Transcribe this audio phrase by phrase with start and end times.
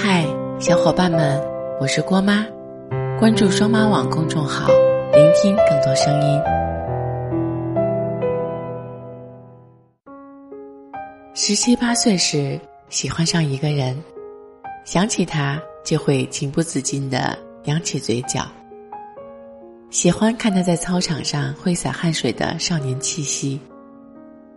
[0.00, 0.24] 嗨，
[0.60, 1.42] 小伙伴们，
[1.80, 2.46] 我是郭妈，
[3.18, 4.68] 关注双妈网公众号，
[5.12, 6.40] 聆听更多声音。
[11.34, 14.00] 十七八岁时，喜欢上一个人，
[14.84, 18.46] 想起他就会情不自禁的扬起嘴角。
[19.90, 23.60] 喜欢看他在操场上挥洒汗水的少年气息，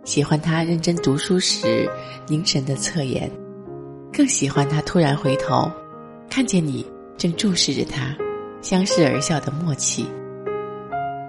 [0.04, 1.90] 喜欢他认真读书时
[2.28, 3.28] 凝神的侧颜。
[4.12, 5.70] 更喜欢他突然回头，
[6.28, 8.14] 看见你正注视着他，
[8.60, 10.06] 相视而笑的默契。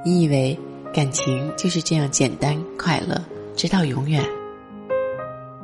[0.03, 0.57] 你以为
[0.93, 3.23] 感情就是这样简单快乐，
[3.55, 4.21] 直到永远。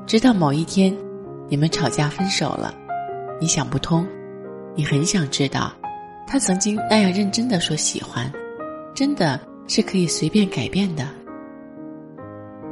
[0.08, 0.96] 直到某一天，
[1.50, 2.74] 你们吵架分手了，
[3.40, 4.08] 你想不通，
[4.74, 5.74] 你很想知道，
[6.26, 8.32] 他曾经那样认真的说喜欢，
[8.96, 11.06] 真的是可以随便改变的。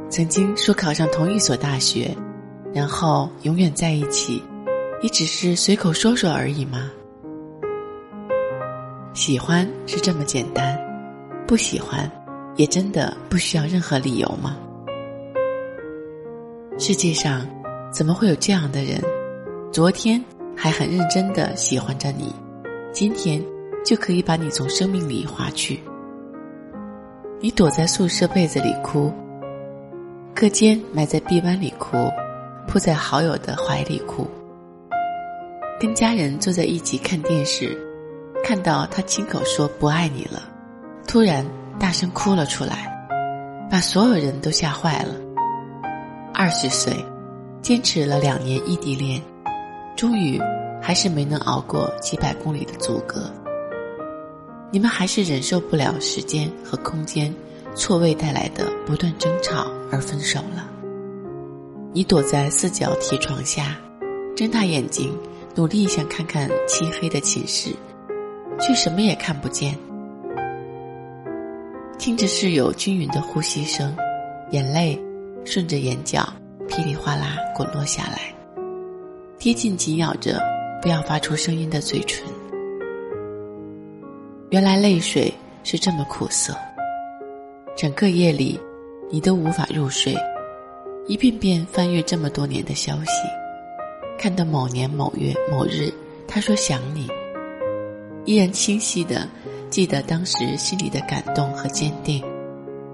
[0.08, 2.16] 曾经说考上同一所大学。
[2.74, 4.42] 然后永远在一起，
[5.02, 6.90] 也只是随口说说而已吗？
[9.14, 10.78] 喜欢是这么简单，
[11.46, 12.10] 不喜欢，
[12.56, 14.56] 也真的不需要任何理由吗？
[16.78, 17.44] 世界上
[17.92, 19.02] 怎么会有这样的人？
[19.72, 20.22] 昨天
[20.54, 22.32] 还很认真的喜欢着你，
[22.92, 23.42] 今天
[23.84, 25.80] 就可以把你从生命里划去。
[27.40, 29.12] 你躲在宿舍被子里哭，
[30.34, 31.96] 课间埋在臂弯里哭。
[32.68, 34.28] 扑在好友的怀里哭，
[35.80, 37.74] 跟家人坐在一起看电视，
[38.44, 40.42] 看到他亲口说不爱你了，
[41.06, 41.44] 突然
[41.80, 42.94] 大声哭了出来，
[43.70, 45.14] 把所有人都吓坏了。
[46.34, 46.94] 二十岁，
[47.62, 49.20] 坚持了两年异地恋，
[49.96, 50.38] 终于
[50.82, 53.32] 还是没能熬过几百公里的阻隔。
[54.70, 57.34] 你们还是忍受不了时间和空间
[57.74, 60.68] 错位带来的不断争吵而分手了。
[61.98, 63.76] 你躲在四角铁床下，
[64.36, 65.12] 睁大眼睛，
[65.56, 67.74] 努力想看看漆黑的寝室，
[68.60, 69.76] 却什么也看不见。
[71.98, 73.96] 听着室友均匀的呼吸声，
[74.52, 74.96] 眼泪
[75.44, 76.24] 顺着眼角
[76.68, 78.32] 噼里哗啦滚落下来，
[79.40, 80.40] 贴近紧咬着
[80.80, 82.24] 不要发出声音的嘴唇。
[84.50, 86.56] 原来泪水是这么苦涩，
[87.76, 88.56] 整个夜里，
[89.10, 90.14] 你都无法入睡。
[91.08, 93.10] 一遍遍翻阅这么多年的消息，
[94.18, 95.90] 看到某年某月某日，
[96.26, 97.08] 他说想你，
[98.26, 99.26] 依然清晰的
[99.70, 102.22] 记得当时心里的感动和坚定。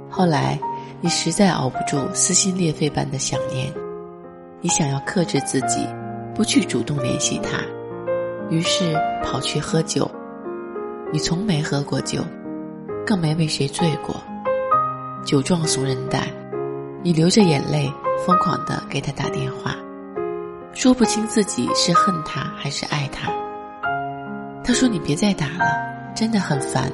[0.09, 0.57] 后来，
[1.01, 3.69] 你实在熬不住撕心裂肺般的想念，
[4.61, 5.85] 你想要克制自己，
[6.37, 7.59] 不去主动联系他，
[8.49, 8.95] 于是
[9.25, 10.09] 跑去喝酒。
[11.13, 12.25] 你从没喝过酒，
[13.05, 14.15] 更没为谁醉过，
[15.27, 16.29] 酒壮怂人胆。
[17.03, 17.93] 你流着眼泪，
[18.27, 19.77] 疯狂的给他打电话，
[20.73, 23.33] 说不清自己是恨他还是爱他。
[24.63, 25.77] 他说：“你别再打了，
[26.15, 26.91] 真的很烦。”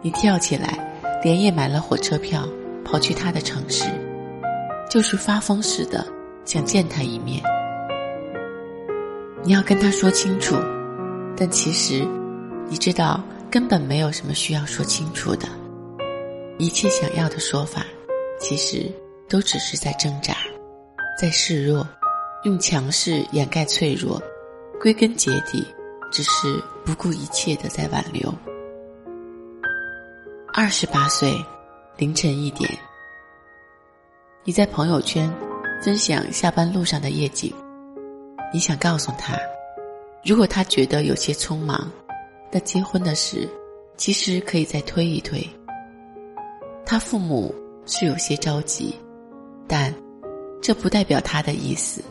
[0.00, 0.78] 你跳起来，
[1.22, 2.48] 连夜买了火车票，
[2.84, 3.84] 跑去他的城市，
[4.88, 6.06] 就是发疯似的
[6.44, 7.42] 想见他一面。
[9.42, 10.54] 你要跟他说清楚，
[11.36, 12.06] 但其实，
[12.68, 13.20] 你知道
[13.50, 15.46] 根本没有什么需要说清楚的，
[16.58, 17.84] 一切想要的说法。
[18.40, 18.90] 其实
[19.28, 20.34] 都只是在挣扎，
[21.20, 21.86] 在示弱，
[22.44, 24.18] 用强势掩盖脆弱，
[24.80, 25.62] 归根结底，
[26.10, 28.32] 只是不顾一切的在挽留。
[30.54, 31.30] 二十八岁，
[31.98, 32.70] 凌晨一点，
[34.44, 35.30] 你在朋友圈
[35.82, 37.52] 分享下班路上的夜景，
[38.50, 39.38] 你想告诉他，
[40.24, 41.90] 如果他觉得有些匆忙，
[42.50, 43.46] 那结婚的事
[43.98, 45.46] 其实可以再推一推。
[46.86, 47.54] 他父母。
[47.90, 48.94] 是有些着急，
[49.68, 49.94] 但
[50.60, 52.02] 这不代表他的意思。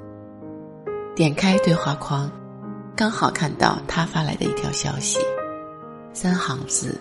[1.16, 2.31] 点开对话框，
[2.95, 5.19] 刚好看到他发来的一条消息，
[6.13, 6.97] 三行字，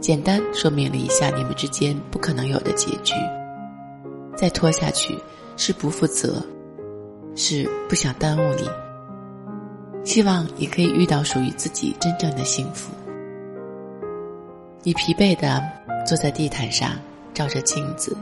[0.00, 3.14] 简单说明了一下你们之间不可能有的结局。
[4.36, 5.16] 再拖下去
[5.56, 6.44] 是不负责，
[7.34, 8.68] 是不想耽误你。
[10.04, 12.92] 希望你可以遇到属于自己真正的幸福。
[14.82, 15.62] 你疲惫的
[16.04, 16.90] 坐在地毯上。
[17.34, 18.16] 照着镜子，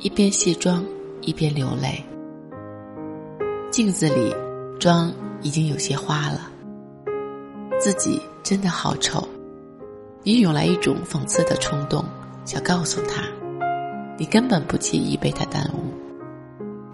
[0.00, 0.84] 一边卸妆
[1.20, 2.02] 一边流泪。
[3.70, 4.34] 镜子里
[4.80, 5.12] 妆
[5.42, 6.50] 已经有些花了，
[7.78, 9.26] 自己真的好丑。
[10.22, 12.04] 你涌来一种讽刺的冲动，
[12.44, 13.22] 想告诉他，
[14.18, 15.92] 你根本不介意被他耽误。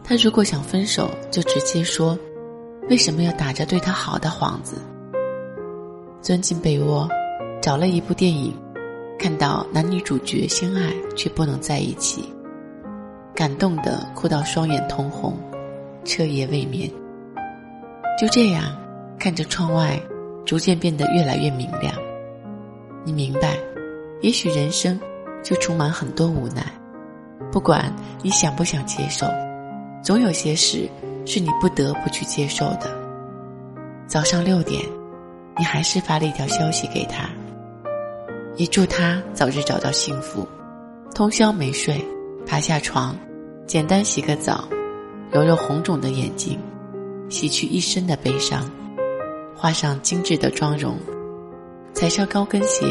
[0.02, 2.18] 他如果想分手，就直接说，
[2.90, 4.76] 为什么要打着对他好的幌子？
[6.20, 7.08] 钻进被窝，
[7.62, 8.52] 找了一部电影。
[9.16, 12.28] 看到男女主角相爱却不能在一起，
[13.34, 15.36] 感动的哭到双眼通红，
[16.04, 16.88] 彻夜未眠。
[18.18, 18.64] 就这样，
[19.18, 20.00] 看着窗外，
[20.46, 21.92] 逐渐变得越来越明亮。
[23.04, 23.56] 你明白，
[24.20, 24.98] 也许人生
[25.42, 26.64] 就充满很多无奈，
[27.50, 27.92] 不管
[28.22, 29.26] 你想不想接受，
[30.00, 30.88] 总有些事
[31.26, 32.88] 是你不得不去接受的。
[34.06, 34.80] 早上六点，
[35.58, 37.28] 你还是发了一条消息给他，
[38.56, 40.46] 也祝他早日找到幸福。
[41.14, 42.00] 通宵没睡，
[42.46, 43.16] 爬下床，
[43.66, 44.68] 简单洗个澡，
[45.32, 46.58] 揉揉红肿的眼睛，
[47.28, 48.70] 洗去一身的悲伤，
[49.56, 50.96] 画上精致的妆容。
[51.94, 52.86] 踩上高跟鞋，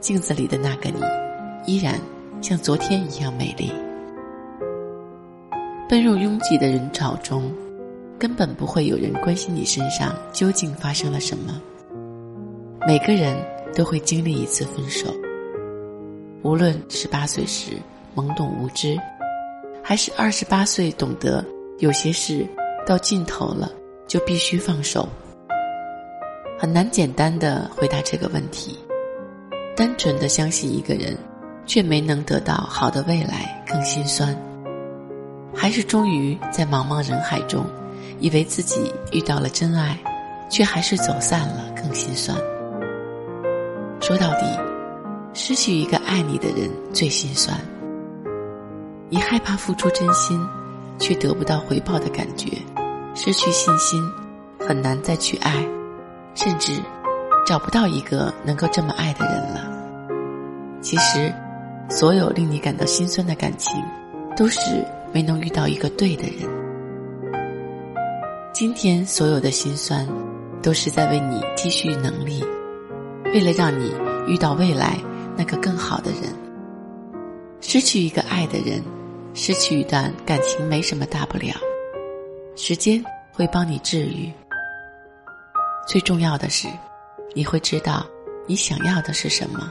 [0.00, 1.00] 镜子里的那个你，
[1.64, 1.98] 依然
[2.42, 3.72] 像昨天一样美丽。
[5.88, 7.50] 奔入拥挤的人潮中，
[8.18, 11.60] 根本不会有人关心你身上究竟发生了什么。
[12.86, 13.36] 每个人
[13.74, 15.14] 都会经历一次分手，
[16.42, 17.72] 无论十八岁时
[18.16, 18.98] 懵懂无知，
[19.82, 21.44] 还是二十八岁懂得
[21.78, 22.46] 有些事
[22.86, 23.70] 到尽头了
[24.08, 25.06] 就必须放手。
[26.58, 28.78] 很难简单的回答这个问题，
[29.76, 31.14] 单纯的相信一个人，
[31.66, 34.34] 却没能得到好的未来更心酸，
[35.54, 37.66] 还是终于在茫茫人海中，
[38.18, 39.98] 以为自己遇到了真爱，
[40.48, 42.34] 却还是走散了更心酸。
[44.00, 44.46] 说到底，
[45.34, 47.54] 失去一个爱你的人最心酸。
[49.08, 50.44] 你害怕付出真心，
[50.98, 52.48] 却得不到回报的感觉，
[53.14, 54.02] 失去信心，
[54.58, 55.52] 很难再去爱。
[56.34, 56.82] 甚至
[57.46, 59.72] 找不到一个能够这么爱的人了。
[60.82, 61.32] 其实，
[61.88, 63.82] 所有令你感到心酸的感情，
[64.36, 64.60] 都是
[65.14, 66.46] 没能遇到一个对的人。
[68.52, 70.06] 今天所有的心酸，
[70.62, 72.44] 都是在为你积蓄能力，
[73.32, 73.94] 为了让你
[74.26, 74.98] 遇到未来
[75.36, 76.22] 那个更好的人。
[77.62, 78.82] 失去一个爱的人，
[79.38, 81.54] 失去一段感情没什么大不了，
[82.56, 84.32] 时间会帮你治愈。
[85.86, 86.66] 最重要的是，
[87.34, 88.06] 你会知道
[88.46, 89.70] 你想要的是什么，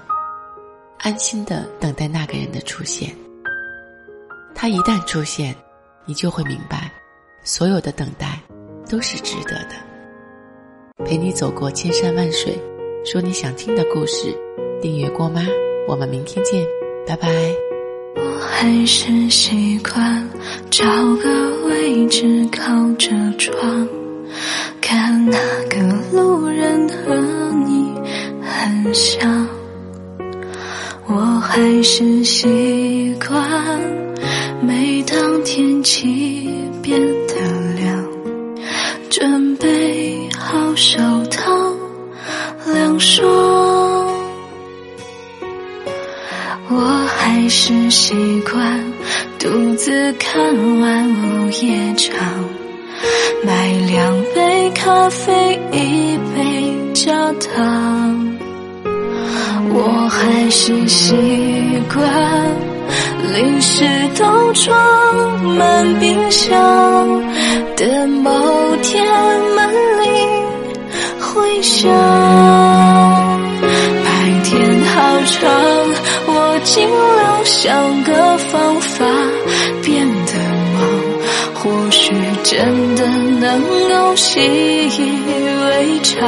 [1.00, 3.10] 安心的等待那个人的出现。
[4.54, 5.54] 他一旦出现，
[6.06, 6.92] 你就会明白，
[7.44, 8.40] 所有的等待
[8.88, 9.76] 都是值得的。
[11.04, 12.56] 陪你走过千山万水，
[13.04, 14.32] 说你想听的故事。
[14.80, 15.42] 订阅郭妈，
[15.88, 16.64] 我们明天见，
[17.08, 17.65] 拜拜。
[18.16, 20.30] 我还是习惯
[20.70, 20.86] 找
[21.18, 23.88] 个位置靠着窗。
[24.82, 25.38] 看那
[25.70, 25.82] 个
[26.12, 27.16] 路人和
[27.66, 27.94] 你
[28.42, 29.48] 很像，
[31.08, 33.82] 我还是习惯
[34.62, 36.50] 每当天气
[36.82, 37.34] 变得
[37.76, 38.08] 凉，
[39.10, 41.00] 准备好手
[41.32, 41.52] 套
[42.74, 43.45] 凉爽。
[47.46, 48.84] 还是习惯
[49.38, 50.36] 独自看
[50.80, 52.18] 完午夜场。
[53.44, 58.36] 买两杯咖啡，一杯加糖。
[59.70, 61.14] 我还是习
[61.94, 62.04] 惯
[63.32, 63.86] 零食
[64.18, 66.58] 都装满冰箱，
[67.78, 68.32] 等某
[68.82, 69.06] 天
[69.56, 69.70] 门
[70.02, 70.44] 铃
[71.20, 72.65] 回响。
[76.66, 79.06] 尽量想个方法
[79.84, 80.34] 变得
[80.74, 80.84] 忙。
[81.54, 82.12] 或许
[82.44, 83.08] 真的
[83.40, 86.20] 能够习以为常，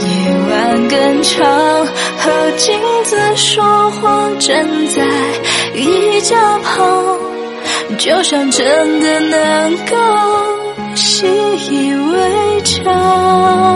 [0.00, 0.08] 夜
[0.50, 1.86] 晚更长，
[2.18, 5.04] 和镜子说话，站在
[5.74, 7.18] 衣架旁，
[7.98, 9.96] 就像真的能够
[10.94, 11.26] 习
[11.70, 13.67] 以为常。